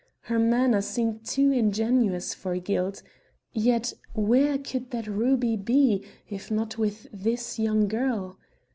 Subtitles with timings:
[0.21, 3.03] Her manner seemed too ingenuous for guilt.
[3.53, 8.39] Yet where could that ruby be, if not with this young girl?